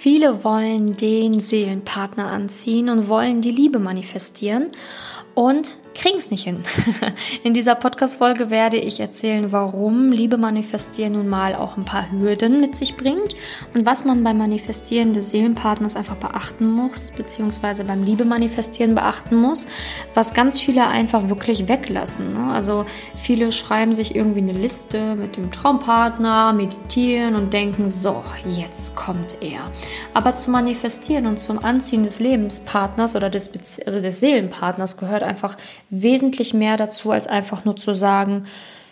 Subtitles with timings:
[0.00, 4.68] Viele wollen den Seelenpartner anziehen und wollen die Liebe manifestieren
[5.34, 6.60] und kriegen es nicht hin.
[7.42, 12.60] In dieser Podcast-Folge werde ich erzählen, warum Liebe manifestieren nun mal auch ein paar Hürden
[12.60, 13.34] mit sich bringt
[13.74, 19.36] und was man beim Manifestieren des Seelenpartners einfach beachten muss, beziehungsweise beim Liebe manifestieren beachten
[19.36, 19.66] muss,
[20.14, 22.32] was ganz viele einfach wirklich weglassen.
[22.32, 22.52] Ne?
[22.52, 22.86] Also
[23.16, 29.36] viele schreiben sich irgendwie eine Liste mit dem Traumpartner, meditieren und denken, so, jetzt kommt
[29.40, 29.60] er.
[30.14, 33.50] Aber zu manifestieren und zum Anziehen des Lebenspartners oder des,
[33.84, 35.56] also des Seelenpartners gehört einfach
[35.90, 38.46] wesentlich mehr dazu, als einfach nur zu sagen,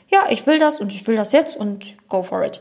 [0.08, 2.60] ja, ich will das und ich will das jetzt und go for it.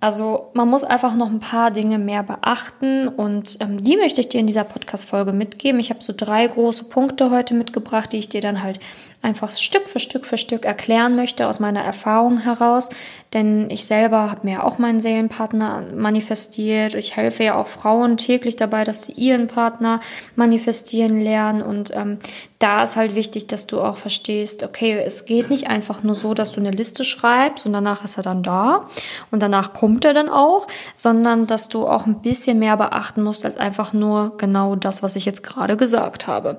[0.00, 4.28] Also man muss einfach noch ein paar Dinge mehr beachten und ähm, die möchte ich
[4.28, 5.80] dir in dieser Podcast-Folge mitgeben.
[5.80, 8.78] Ich habe so drei große Punkte heute mitgebracht, die ich dir dann halt
[9.20, 12.88] einfach Stück für Stück für Stück erklären möchte aus meiner Erfahrung heraus.
[13.32, 16.94] Denn ich selber habe mir auch meinen Seelenpartner manifestiert.
[16.94, 20.00] Ich helfe ja auch Frauen täglich dabei, dass sie ihren Partner
[20.36, 21.62] manifestieren lernen.
[21.62, 22.18] Und ähm,
[22.58, 26.32] da ist halt wichtig, dass du auch verstehst, okay, es geht nicht einfach nur so,
[26.32, 28.88] dass du eine Liste schreibst und danach ist er dann da
[29.30, 33.44] und danach kommt er dann auch, sondern dass du auch ein bisschen mehr beachten musst
[33.44, 36.58] als einfach nur genau das, was ich jetzt gerade gesagt habe.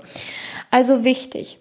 [0.71, 1.59] Also wichtig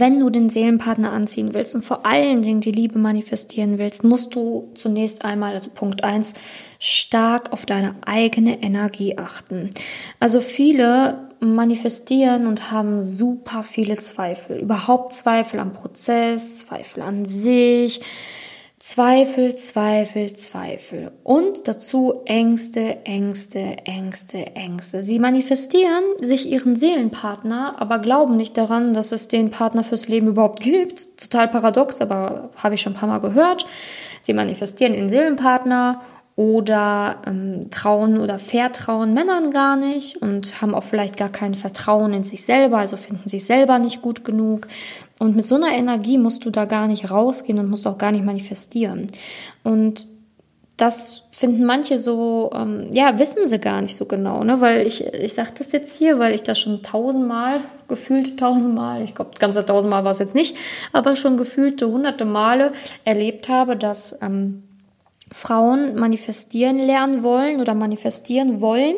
[0.00, 4.34] wenn du den Seelenpartner anziehen willst und vor allen Dingen die Liebe manifestieren willst, musst
[4.34, 6.34] du zunächst einmal, also Punkt eins
[6.78, 9.70] stark auf deine eigene Energie achten.
[10.20, 18.00] Also viele manifestieren und haben super viele Zweifel, überhaupt Zweifel am Prozess, Zweifel an sich,
[18.84, 25.02] Zweifel, Zweifel, Zweifel und dazu Ängste, Ängste, Ängste, Ängste.
[25.02, 30.26] Sie manifestieren sich ihren Seelenpartner, aber glauben nicht daran, dass es den Partner fürs Leben
[30.26, 31.16] überhaupt gibt.
[31.16, 33.66] Total paradox, aber habe ich schon ein paar Mal gehört.
[34.20, 36.02] Sie manifestieren ihren Seelenpartner
[36.34, 42.14] oder ähm, trauen oder vertrauen Männern gar nicht und haben auch vielleicht gar kein Vertrauen
[42.14, 44.66] in sich selber, also finden sich selber nicht gut genug.
[45.18, 48.12] Und mit so einer Energie musst du da gar nicht rausgehen und musst auch gar
[48.12, 49.08] nicht manifestieren.
[49.62, 50.06] Und
[50.78, 54.60] das finden manche so, ähm, ja, wissen sie gar nicht so genau, ne?
[54.60, 59.14] Weil ich, ich sage das jetzt hier, weil ich das schon tausendmal, gefühlt tausendmal, ich
[59.14, 60.56] glaube, ganze tausendmal war es jetzt nicht,
[60.92, 62.72] aber schon gefühlte hunderte Male
[63.04, 64.64] erlebt habe, dass ähm,
[65.32, 68.94] Frauen manifestieren lernen wollen oder manifestieren wollen,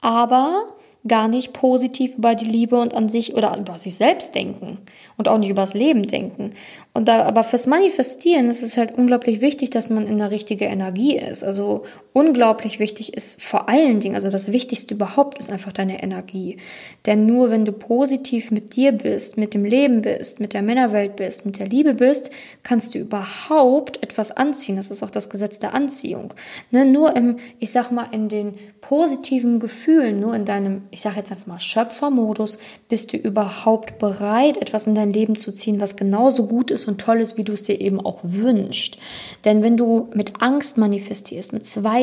[0.00, 0.68] aber
[1.06, 4.78] gar nicht positiv über die Liebe und an sich oder über sich selbst denken
[5.16, 6.50] und auch nicht über das Leben denken.
[6.94, 10.70] Und da, aber fürs Manifestieren ist es halt unglaublich wichtig, dass man in der richtigen
[10.70, 11.42] Energie ist.
[11.42, 16.58] Also unglaublich wichtig ist vor allen Dingen, also das Wichtigste überhaupt ist einfach deine Energie.
[17.06, 21.16] Denn nur wenn du positiv mit dir bist, mit dem Leben bist, mit der Männerwelt
[21.16, 22.30] bist, mit der Liebe bist,
[22.62, 24.76] kannst du überhaupt etwas anziehen.
[24.76, 26.34] Das ist auch das Gesetz der Anziehung.
[26.70, 26.84] Ne?
[26.84, 31.30] Nur im, ich sag mal, in den positiven Gefühlen, nur in deinem, ich sag jetzt
[31.30, 32.58] einfach mal Schöpfermodus,
[32.88, 37.00] bist du überhaupt bereit, etwas in dein Leben zu ziehen, was genauso gut ist und
[37.00, 38.98] toll ist, wie du es dir eben auch wünschst.
[39.46, 42.01] Denn wenn du mit Angst manifestierst, mit Zweifel,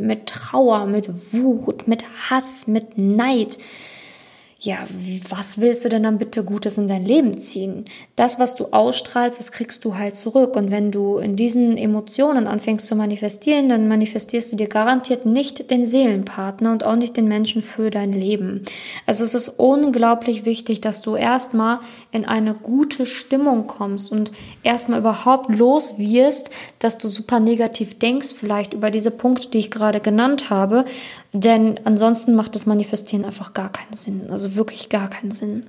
[0.00, 3.58] mit Trauer, mit Wut, mit Hass, mit Neid,
[4.60, 4.78] ja,
[5.28, 7.84] was willst du denn dann bitte Gutes in dein Leben ziehen?
[8.16, 10.56] Das, was du ausstrahlst, das kriegst du halt zurück.
[10.56, 15.70] Und wenn du in diesen Emotionen anfängst zu manifestieren, dann manifestierst du dir garantiert nicht
[15.70, 18.64] den Seelenpartner und auch nicht den Menschen für dein Leben.
[19.06, 21.78] Also es ist unglaublich wichtig, dass du erstmal
[22.10, 24.32] in eine gute Stimmung kommst und
[24.64, 29.70] erstmal überhaupt los wirst, dass du super negativ denkst, vielleicht über diese Punkte, die ich
[29.70, 30.84] gerade genannt habe,
[31.32, 34.28] denn ansonsten macht das Manifestieren einfach gar keinen Sinn.
[34.30, 35.66] Also wirklich gar keinen Sinn.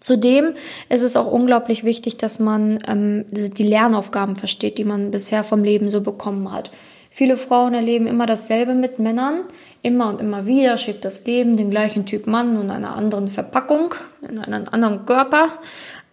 [0.00, 0.54] Zudem
[0.88, 5.64] ist es auch unglaublich wichtig, dass man ähm, die Lernaufgaben versteht, die man bisher vom
[5.64, 6.70] Leben so bekommen hat.
[7.10, 9.40] Viele Frauen erleben immer dasselbe mit Männern.
[9.80, 13.94] Immer und immer wieder schickt das Leben den gleichen Typ Mann in einer anderen Verpackung,
[14.28, 15.48] in einem anderen Körper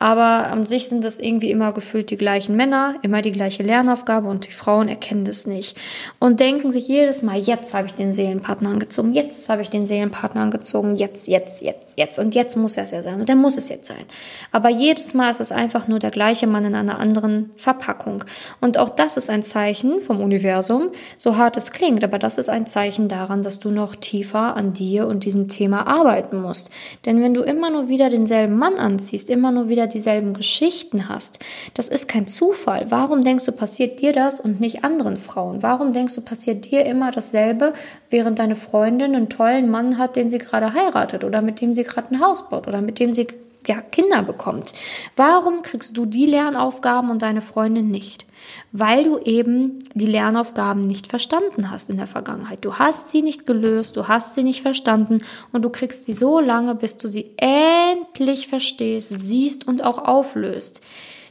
[0.03, 4.27] aber an sich sind das irgendwie immer gefühlt die gleichen Männer, immer die gleiche Lernaufgabe
[4.27, 5.77] und die Frauen erkennen das nicht
[6.19, 9.85] und denken sich jedes Mal, jetzt habe ich den Seelenpartner angezogen, jetzt habe ich den
[9.85, 13.37] Seelenpartner angezogen, jetzt, jetzt, jetzt, jetzt und jetzt muss er es ja sein und der
[13.37, 14.03] muss es jetzt sein.
[14.51, 18.25] Aber jedes Mal ist es einfach nur der gleiche Mann in einer anderen Verpackung.
[18.59, 22.49] Und auch das ist ein Zeichen vom Universum, so hart es klingt, aber das ist
[22.49, 26.71] ein Zeichen daran, dass du noch tiefer an dir und diesem Thema arbeiten musst.
[27.05, 31.39] Denn wenn du immer nur wieder denselben Mann anziehst, immer nur wieder dieselben Geschichten hast.
[31.73, 32.87] Das ist kein Zufall.
[32.89, 35.63] Warum denkst du, passiert dir das und nicht anderen Frauen?
[35.63, 37.73] Warum denkst du, passiert dir immer dasselbe,
[38.09, 41.83] während deine Freundin einen tollen Mann hat, den sie gerade heiratet oder mit dem sie
[41.83, 43.27] gerade ein Haus baut oder mit dem sie
[43.67, 44.73] ja, Kinder bekommt.
[45.15, 48.25] Warum kriegst du die Lernaufgaben und deine Freundin nicht?
[48.71, 52.65] Weil du eben die Lernaufgaben nicht verstanden hast in der Vergangenheit.
[52.65, 56.39] Du hast sie nicht gelöst, du hast sie nicht verstanden und du kriegst sie so
[56.39, 60.81] lange, bis du sie endlich verstehst, siehst und auch auflöst.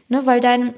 [0.09, 0.75] Ne, weil dein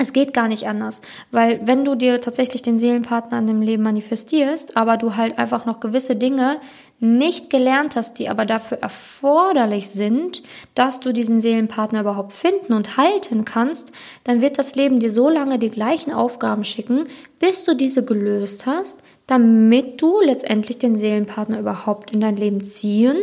[0.00, 1.02] es geht gar nicht anders,
[1.32, 5.66] weil wenn du dir tatsächlich den Seelenpartner in dem Leben manifestierst, aber du halt einfach
[5.66, 6.58] noch gewisse Dinge
[7.00, 10.42] nicht gelernt hast, die aber dafür erforderlich sind,
[10.74, 13.92] dass du diesen Seelenpartner überhaupt finden und halten kannst,
[14.24, 17.04] dann wird das Leben dir so lange die gleichen Aufgaben schicken,
[17.38, 23.16] bis du diese gelöst hast, damit du letztendlich den Seelenpartner überhaupt in dein Leben ziehen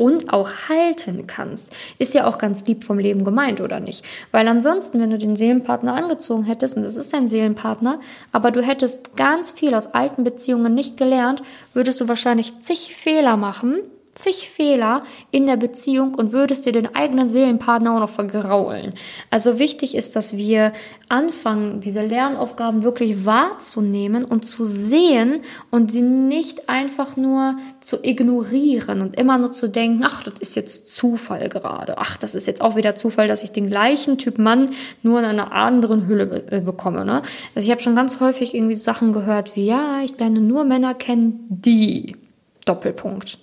[0.00, 1.74] und auch halten kannst.
[1.98, 4.02] Ist ja auch ganz lieb vom Leben gemeint, oder nicht?
[4.32, 8.00] Weil ansonsten, wenn du den Seelenpartner angezogen hättest, und das ist dein Seelenpartner,
[8.32, 11.42] aber du hättest ganz viel aus alten Beziehungen nicht gelernt,
[11.74, 13.80] würdest du wahrscheinlich zig Fehler machen,
[14.20, 18.94] zig Fehler in der Beziehung und würdest dir den eigenen Seelenpartner auch noch vergraulen.
[19.30, 20.72] Also wichtig ist, dass wir
[21.08, 29.00] anfangen, diese Lernaufgaben wirklich wahrzunehmen und zu sehen und sie nicht einfach nur zu ignorieren
[29.00, 31.98] und immer nur zu denken, ach, das ist jetzt Zufall gerade.
[31.98, 34.70] Ach, das ist jetzt auch wieder Zufall, dass ich den gleichen Typ Mann
[35.02, 37.04] nur in einer anderen Hülle be äh, bekomme.
[37.04, 37.22] Ne?
[37.54, 40.94] Also ich habe schon ganz häufig irgendwie Sachen gehört wie, ja, ich lerne nur Männer
[40.94, 42.16] kennen, die
[42.64, 43.38] Doppelpunkt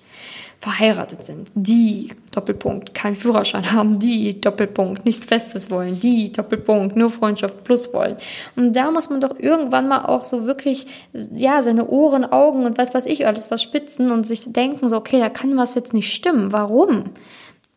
[0.59, 7.11] verheiratet sind, die, Doppelpunkt, keinen Führerschein haben, die, Doppelpunkt, nichts Festes wollen, die, Doppelpunkt, nur
[7.11, 8.17] Freundschaft plus wollen.
[8.55, 12.77] Und da muss man doch irgendwann mal auch so wirklich, ja, seine Ohren, Augen und
[12.77, 15.93] was weiß ich alles was spitzen und sich denken so, okay, da kann was jetzt
[15.93, 16.51] nicht stimmen.
[16.51, 17.05] Warum?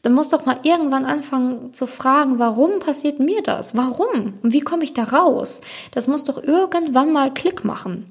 [0.03, 3.77] Dann muss doch mal irgendwann anfangen zu fragen, warum passiert mir das?
[3.77, 4.35] Warum?
[4.43, 5.61] Und wie komme ich da raus?
[5.91, 8.11] Das muss doch irgendwann mal Klick machen.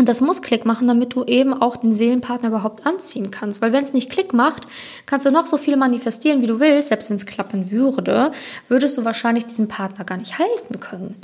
[0.00, 3.60] Und das muss Klick machen, damit du eben auch den Seelenpartner überhaupt anziehen kannst.
[3.60, 4.64] Weil wenn es nicht Klick macht,
[5.04, 6.88] kannst du noch so viel manifestieren, wie du willst.
[6.88, 8.32] Selbst wenn es klappen würde,
[8.68, 11.16] würdest du wahrscheinlich diesen Partner gar nicht halten können.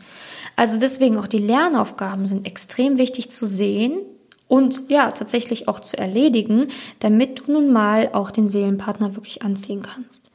[0.57, 3.97] Also deswegen auch die Lernaufgaben sind extrem wichtig zu sehen
[4.47, 6.69] und ja, tatsächlich auch zu erledigen,
[6.99, 10.31] damit du nun mal auch den Seelenpartner wirklich anziehen kannst.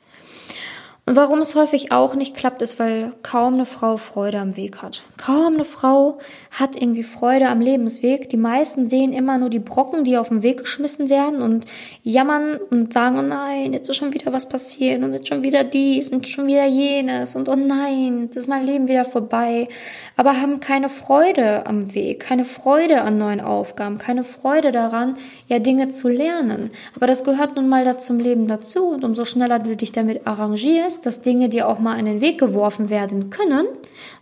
[1.06, 4.82] Und warum es häufig auch nicht klappt, ist, weil kaum eine Frau Freude am Weg
[4.82, 5.04] hat.
[5.18, 6.20] Kaum eine Frau
[6.52, 8.28] hat irgendwie Freude am Lebensweg.
[8.28, 11.66] Die meisten sehen immer nur die Brocken, die auf den Weg geschmissen werden und
[12.04, 15.64] jammern und sagen, oh nein, jetzt ist schon wieder was passiert und jetzt schon wieder
[15.64, 19.70] dies und schon wieder jenes und oh nein, jetzt ist mein Leben wieder vorbei.
[20.18, 25.14] Aber haben keine Freude am Weg, keine Freude an neuen Aufgaben, keine Freude daran,
[25.48, 26.72] ja Dinge zu lernen.
[26.98, 31.06] Aber das gehört nun mal zum Leben dazu und umso schneller du dich damit arrangierst,
[31.06, 33.66] dass Dinge dir auch mal in den Weg geworfen werden können,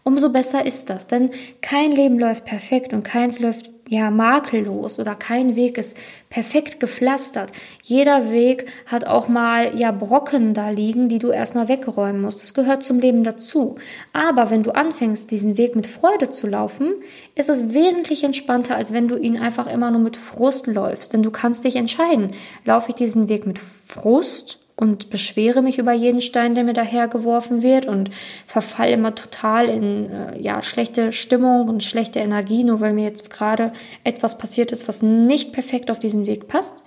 [0.10, 1.08] umso besser ist das.
[1.08, 1.30] Denn
[1.62, 5.98] kein Leben läuft perfekt und keins läuft ja makellos oder kein Weg ist
[6.30, 7.52] perfekt gepflastert.
[7.84, 12.42] Jeder Weg hat auch mal ja Brocken da liegen, die du erstmal wegräumen musst.
[12.42, 13.76] Das gehört zum Leben dazu.
[14.14, 16.96] Aber wenn du anfängst, diesen Weg mit Freude zu laufen,
[17.36, 21.14] ist es wesentlich entspannter, als wenn du ihn einfach immer nur mit Frust läufst.
[21.14, 22.28] Denn du kannst dich entscheiden,
[22.66, 27.62] laufe ich diesen Weg mit Frust und beschwere mich über jeden Stein, der mir dahergeworfen
[27.62, 28.10] wird und
[28.46, 33.30] verfall immer total in äh, ja schlechte Stimmung und schlechte Energie, nur weil mir jetzt
[33.30, 33.74] gerade
[34.06, 36.84] etwas passiert ist, was nicht perfekt auf diesen Weg passt.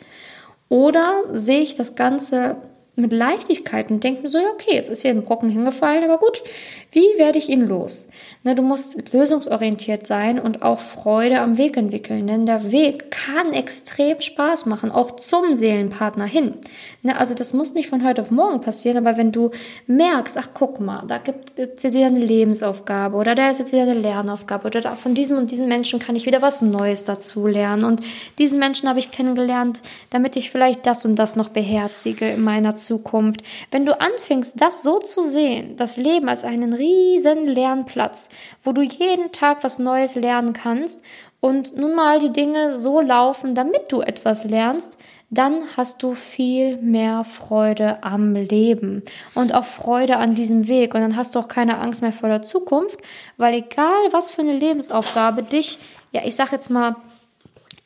[0.71, 2.57] Oder sehe ich das Ganze
[2.95, 6.43] mit Leichtigkeit und denke so, ja, okay, jetzt ist hier ein Brocken hingefallen, aber gut,
[6.91, 8.09] wie werde ich ihn los?
[8.45, 13.55] Ne, du musst lösungsorientiert sein und auch Freude am Weg entwickeln, denn der Weg kann
[13.55, 16.55] extrem Spaß machen, auch zum Seelenpartner hin.
[17.03, 19.53] Ne, also das muss nicht von heute auf morgen passieren, aber wenn du
[19.87, 23.83] merkst, ach guck mal, da gibt es wieder eine Lebensaufgabe oder da ist jetzt wieder
[23.83, 27.47] eine Lernaufgabe oder da von diesem und diesem Menschen kann ich wieder was Neues dazu
[27.47, 28.01] lernen und
[28.39, 32.77] diesen Menschen habe ich kennengelernt, damit ich vielleicht das und das noch beherzige in meiner
[32.83, 33.43] Zukunft.
[33.71, 38.29] Wenn du anfängst, das so zu sehen, das Leben als einen riesen Lernplatz,
[38.63, 41.03] wo du jeden Tag was Neues lernen kannst
[41.41, 44.99] und nun mal die Dinge so laufen, damit du etwas lernst,
[45.33, 49.03] dann hast du viel mehr Freude am Leben
[49.35, 50.95] und auch Freude an diesem Weg.
[50.95, 52.99] Und dann hast du auch keine Angst mehr vor der Zukunft,
[53.39, 55.79] weil egal was für eine Lebensaufgabe dich,
[56.13, 56.97] ja, ich sag jetzt mal,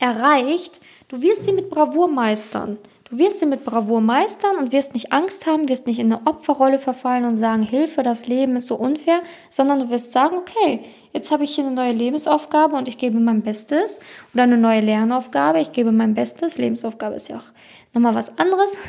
[0.01, 2.79] erreicht, du wirst sie mit Bravour meistern.
[3.09, 6.27] Du wirst sie mit Bravour meistern und wirst nicht Angst haben, wirst nicht in eine
[6.27, 10.81] Opferrolle verfallen und sagen, Hilfe, das Leben ist so unfair, sondern du wirst sagen, okay,
[11.13, 14.01] jetzt habe ich hier eine neue Lebensaufgabe und ich gebe mein Bestes
[14.35, 16.59] oder eine neue Lernaufgabe, ich gebe mein Bestes.
[16.59, 17.53] Lebensaufgabe ist ja auch
[17.95, 18.79] nochmal was anderes.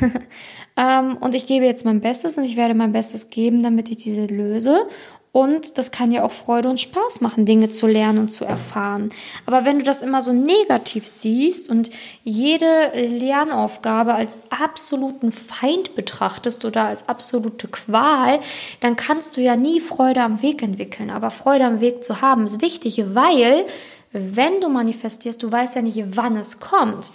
[0.80, 3.96] Ähm, und ich gebe jetzt mein Bestes und ich werde mein Bestes geben, damit ich
[3.96, 4.86] diese löse.
[5.30, 9.10] Und das kann ja auch Freude und Spaß machen, Dinge zu lernen und zu erfahren.
[9.44, 11.90] Aber wenn du das immer so negativ siehst und
[12.24, 18.40] jede Lernaufgabe als absoluten Feind betrachtest oder als absolute Qual,
[18.80, 21.10] dann kannst du ja nie Freude am Weg entwickeln.
[21.10, 23.66] Aber Freude am Weg zu haben ist wichtig, weil
[24.12, 27.12] wenn du manifestierst, du weißt ja nicht, wann es kommt.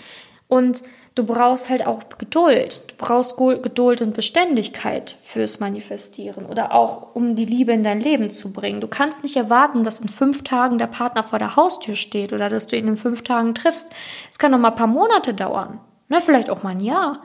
[0.53, 0.83] Und
[1.15, 2.83] du brauchst halt auch Geduld.
[2.91, 8.29] Du brauchst Geduld und Beständigkeit fürs Manifestieren oder auch um die Liebe in dein Leben
[8.29, 8.79] zu bringen.
[8.79, 12.49] Du kannst nicht erwarten, dass in fünf Tagen der Partner vor der Haustür steht oder
[12.49, 13.89] dass du ihn in fünf Tagen triffst.
[14.29, 15.79] Es kann noch mal ein paar Monate dauern.
[16.07, 17.23] Na, vielleicht auch mal ein Jahr.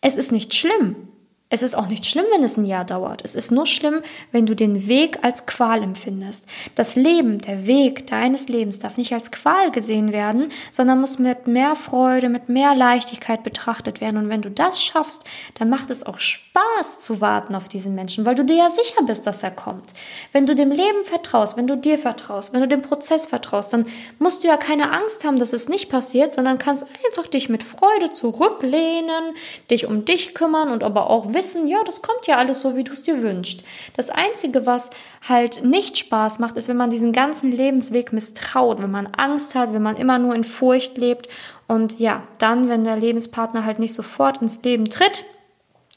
[0.00, 1.08] Es ist nicht schlimm.
[1.48, 3.22] Es ist auch nicht schlimm, wenn es ein Jahr dauert.
[3.24, 6.48] Es ist nur schlimm, wenn du den Weg als Qual empfindest.
[6.74, 11.46] Das Leben, der Weg deines Lebens darf nicht als Qual gesehen werden, sondern muss mit
[11.46, 14.16] mehr Freude, mit mehr Leichtigkeit betrachtet werden.
[14.16, 15.24] Und wenn du das schaffst,
[15.54, 19.04] dann macht es auch Spaß zu warten auf diesen Menschen, weil du dir ja sicher
[19.04, 19.92] bist, dass er kommt.
[20.32, 23.86] Wenn du dem Leben vertraust, wenn du dir vertraust, wenn du dem Prozess vertraust, dann
[24.18, 27.62] musst du ja keine Angst haben, dass es nicht passiert, sondern kannst einfach dich mit
[27.62, 29.36] Freude zurücklehnen,
[29.70, 32.82] dich um dich kümmern und aber auch wissen, ja, das kommt ja alles so, wie
[32.82, 33.62] du es dir wünschst.
[33.94, 34.90] Das Einzige, was
[35.28, 39.72] halt nicht Spaß macht, ist, wenn man diesen ganzen Lebensweg misstraut, wenn man Angst hat,
[39.72, 41.28] wenn man immer nur in Furcht lebt.
[41.68, 45.24] Und ja, dann, wenn der Lebenspartner halt nicht sofort ins Leben tritt,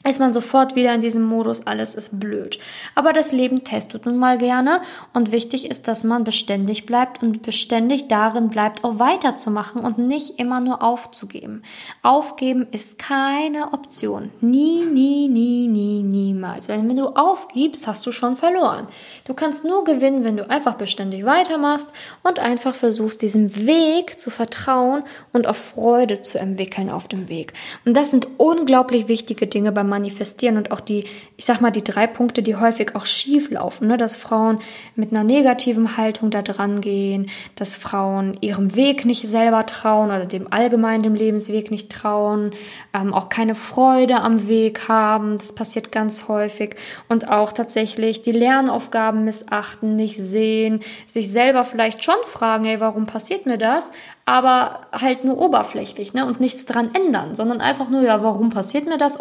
[0.08, 2.58] ist man sofort wieder in diesem Modus, alles ist blöd.
[2.94, 4.80] Aber das Leben testet nun mal gerne
[5.12, 10.38] und wichtig ist, dass man beständig bleibt und beständig darin bleibt, auch weiterzumachen und nicht
[10.38, 11.64] immer nur aufzugeben.
[12.02, 14.30] Aufgeben ist keine Option.
[14.40, 16.68] Nie, nie, nie, nie, niemals.
[16.68, 18.86] Wenn du aufgibst, hast du schon verloren.
[19.26, 21.92] Du kannst nur gewinnen, wenn du einfach beständig weitermachst
[22.22, 25.02] und einfach versuchst, diesem Weg zu vertrauen
[25.34, 27.52] und auf Freude zu entwickeln auf dem Weg.
[27.84, 31.04] Und das sind unglaublich wichtige Dinge beim manifestieren und auch die,
[31.36, 33.98] ich sag mal, die drei Punkte, die häufig auch schief laufen, ne?
[33.98, 34.60] dass Frauen
[34.94, 40.24] mit einer negativen Haltung da dran gehen, dass Frauen ihrem Weg nicht selber trauen oder
[40.24, 42.52] dem allgemeinen dem Lebensweg nicht trauen,
[42.94, 46.76] ähm, auch keine Freude am Weg haben, das passiert ganz häufig
[47.08, 53.06] und auch tatsächlich die Lernaufgaben missachten, nicht sehen, sich selber vielleicht schon fragen, ey, warum
[53.06, 53.92] passiert mir das?
[54.30, 56.24] aber halt nur oberflächlich ne?
[56.24, 59.20] und nichts dran ändern, sondern einfach nur, ja, warum passiert mir das?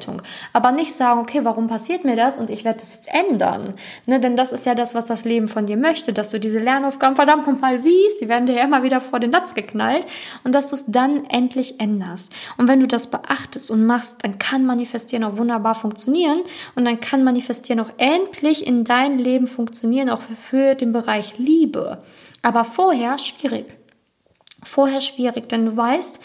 [0.00, 0.22] Opferhaltung.
[0.52, 3.74] Aber nicht sagen, okay, warum passiert mir das und ich werde das jetzt ändern.
[4.06, 4.20] Ne?
[4.20, 7.16] Denn das ist ja das, was das Leben von dir möchte, dass du diese Lernaufgaben
[7.16, 10.06] verdammt nochmal siehst, die werden dir ja immer wieder vor den Latz geknallt
[10.44, 12.32] und dass du es dann endlich änderst.
[12.56, 16.40] Und wenn du das beachtest und machst, dann kann Manifestieren auch wunderbar funktionieren
[16.74, 22.02] und dann kann Manifestieren auch endlich in dein Leben funktionieren, auch für den Bereich Liebe.
[22.42, 23.66] Aber vorher schwierig
[24.62, 26.20] vorher schwierig, denn du weißt,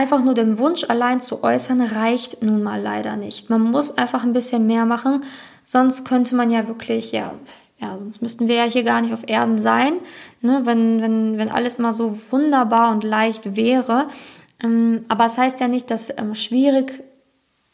[0.00, 3.50] einfach nur den Wunsch allein zu äußern reicht nun mal leider nicht.
[3.50, 5.22] Man muss einfach ein bisschen mehr machen,
[5.62, 7.34] sonst könnte man ja wirklich, ja,
[7.78, 9.92] ja, sonst müssten wir ja hier gar nicht auf Erden sein,
[10.40, 14.08] ne, wenn, wenn, wenn alles immer so wunderbar und leicht wäre.
[14.62, 17.04] Ähm, aber es heißt ja nicht, dass ähm, schwierig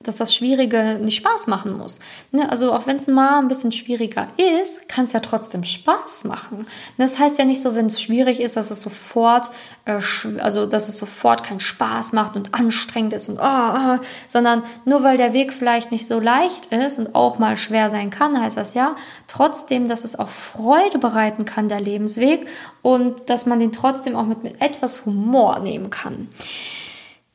[0.02, 2.00] dass das Schwierige nicht Spaß machen muss.
[2.30, 2.48] Ne?
[2.50, 4.28] Also auch wenn es mal ein bisschen schwieriger
[4.60, 6.66] ist, kann es ja trotzdem Spaß machen.
[6.98, 9.50] Das heißt ja nicht so, wenn es schwierig ist, dass es sofort,
[9.86, 9.98] äh,
[10.38, 15.02] also dass es sofort keinen Spaß macht und anstrengend ist und oh, oh, sondern nur
[15.02, 18.58] weil der Weg vielleicht nicht so leicht ist und auch mal schwer sein kann, heißt
[18.58, 22.46] das ja trotzdem, dass es auch Freude bereiten kann, der Lebensweg
[22.82, 26.28] und dass man den trotzdem auch mit, mit etwas Humor nehmen kann.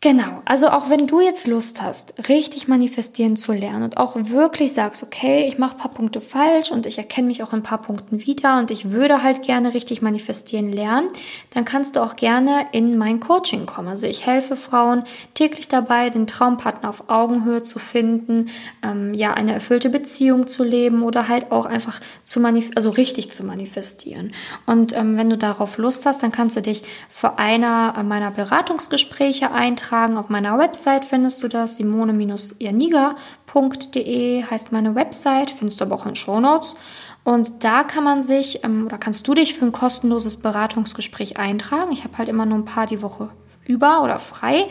[0.03, 4.74] Genau, also auch wenn du jetzt Lust hast, richtig manifestieren zu lernen und auch wirklich
[4.74, 7.84] sagst, okay, ich mache paar Punkte falsch und ich erkenne mich auch in ein paar
[7.84, 11.10] Punkten wieder und ich würde halt gerne richtig manifestieren lernen,
[11.51, 13.89] dann kannst du auch gerne in mein Coaching kommen.
[13.89, 15.03] Also ich helfe Frauen
[15.36, 18.50] täglich dabei, den Traumpartner auf Augenhöhe zu finden,
[18.81, 23.31] ähm, ja, eine erfüllte Beziehung zu leben oder halt auch einfach zu manif also richtig
[23.31, 24.34] zu manifestieren.
[24.65, 26.81] Und ähm, wenn du darauf Lust hast, dann kannst du dich
[27.12, 30.17] für einer meiner Beratungsgespräche eintragen eintragen.
[30.17, 36.15] Auf meiner Website findest du das, simone-janiga.de heißt meine Website, findest du aber auch in
[36.15, 36.75] Show Notes.
[37.24, 41.91] Und da kann man sich ähm, oder kannst du dich für ein kostenloses Beratungsgespräch eintragen.
[41.91, 43.29] Ich habe halt immer nur ein paar die Woche
[43.65, 44.65] über oder frei.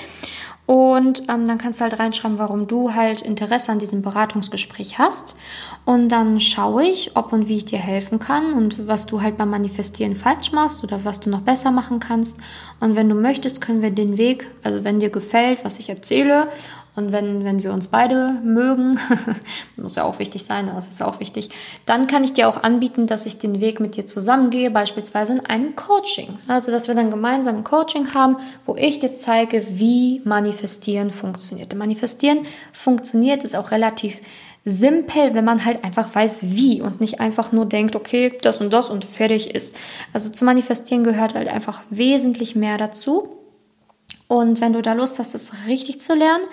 [0.71, 5.35] Und ähm, dann kannst du halt reinschreiben, warum du halt Interesse an diesem Beratungsgespräch hast.
[5.85, 9.37] Und dann schaue ich, ob und wie ich dir helfen kann und was du halt
[9.37, 12.39] beim Manifestieren falsch machst oder was du noch besser machen kannst.
[12.79, 16.47] Und wenn du möchtest, können wir den Weg, also wenn dir gefällt, was ich erzähle
[16.97, 18.99] und wenn, wenn wir uns beide mögen,
[19.77, 21.51] muss ja auch wichtig sein, das ist ja auch wichtig,
[21.87, 25.47] dann kann ich dir auch anbieten, dass ich den Weg mit dir zusammengehe, beispielsweise in
[25.47, 26.39] einem Coaching.
[26.49, 31.75] Also, dass wir dann gemeinsam ein Coaching haben, wo ich dir zeige, wie Manifestieren funktioniert.
[31.75, 32.41] Manifestieren
[32.73, 34.21] funktioniert, ist auch relativ
[34.65, 38.73] simpel, wenn man halt einfach weiß, wie und nicht einfach nur denkt, okay, das und
[38.73, 39.79] das und fertig ist.
[40.13, 43.37] Also zu manifestieren gehört halt einfach wesentlich mehr dazu.
[44.29, 46.45] Und wenn du da Lust hast, das richtig zu lernen,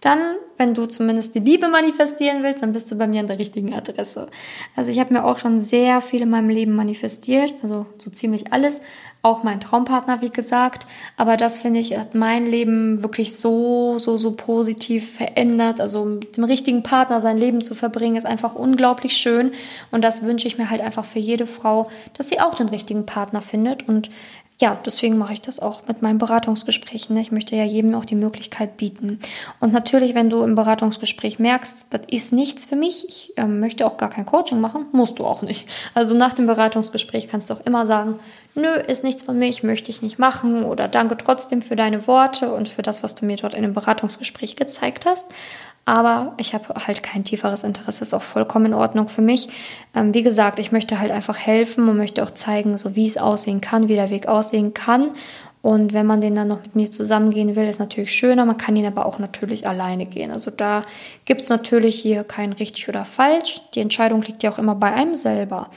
[0.00, 0.18] dann,
[0.56, 3.74] wenn du zumindest die Liebe manifestieren willst, dann bist du bei mir an der richtigen
[3.74, 4.28] Adresse.
[4.74, 8.52] Also ich habe mir auch schon sehr viel in meinem Leben manifestiert, also so ziemlich
[8.52, 8.82] alles,
[9.22, 10.86] auch mein Traumpartner, wie gesagt.
[11.16, 15.80] Aber das finde ich hat mein Leben wirklich so, so, so positiv verändert.
[15.80, 19.50] Also mit dem richtigen Partner sein Leben zu verbringen, ist einfach unglaublich schön.
[19.90, 23.04] Und das wünsche ich mir halt einfach für jede Frau, dass sie auch den richtigen
[23.04, 23.88] Partner findet.
[23.88, 24.10] Und
[24.58, 27.14] ja, deswegen mache ich das auch mit meinen Beratungsgesprächen.
[27.14, 27.20] Ne?
[27.20, 29.20] Ich möchte ja jedem auch die Möglichkeit bieten.
[29.60, 33.86] Und natürlich, wenn du im Beratungsgespräch merkst, das ist nichts für mich, ich äh, möchte
[33.86, 35.68] auch gar kein Coaching machen, musst du auch nicht.
[35.92, 38.18] Also nach dem Beratungsgespräch kannst du auch immer sagen,
[38.54, 42.52] nö, ist nichts von mir, möchte ich nicht machen oder danke trotzdem für deine Worte
[42.52, 45.26] und für das, was du mir dort in dem Beratungsgespräch gezeigt hast.
[45.88, 49.48] Aber ich habe halt kein tieferes Interesse, ist auch vollkommen in Ordnung für mich.
[49.94, 53.16] Ähm, wie gesagt, ich möchte halt einfach helfen und möchte auch zeigen, so wie es
[53.16, 55.10] aussehen kann, wie der Weg aussehen kann.
[55.62, 58.44] Und wenn man den dann noch mit mir zusammengehen will, ist natürlich schöner.
[58.44, 60.30] Man kann ihn aber auch natürlich alleine gehen.
[60.30, 60.82] Also da
[61.24, 63.62] gibt es natürlich hier kein richtig oder falsch.
[63.74, 65.70] Die Entscheidung liegt ja auch immer bei einem selber.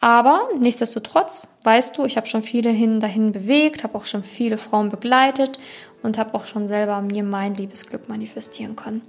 [0.00, 4.56] Aber nichtsdestotrotz, weißt du, ich habe schon viele hin dahin bewegt, habe auch schon viele
[4.56, 5.58] Frauen begleitet
[6.02, 9.02] und habe auch schon selber mir mein Liebesglück manifestieren können.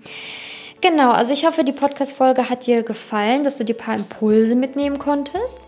[0.81, 4.55] Genau, also ich hoffe, die Podcast-Folge hat dir gefallen, dass du dir ein paar Impulse
[4.55, 5.67] mitnehmen konntest.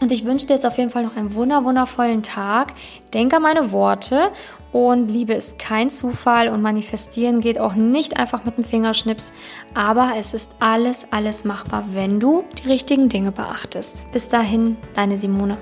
[0.00, 2.72] Und ich wünsche dir jetzt auf jeden Fall noch einen wunder wundervollen Tag.
[3.14, 4.30] Denk an meine Worte
[4.72, 9.32] und Liebe ist kein Zufall und manifestieren geht auch nicht einfach mit dem Fingerschnips,
[9.74, 14.10] aber es ist alles, alles machbar, wenn du die richtigen Dinge beachtest.
[14.12, 15.58] Bis dahin, deine Simone.